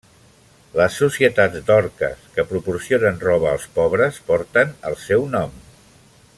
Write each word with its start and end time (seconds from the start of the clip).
Les 0.77 0.95
Societats 1.01 1.59
Dorques, 1.67 2.23
que 2.37 2.47
proporcionen 2.53 3.21
roba 3.27 3.53
als 3.53 3.69
pobres, 3.79 4.21
porten 4.31 4.73
el 4.93 4.99
seu 5.07 5.31
nom. 5.39 5.57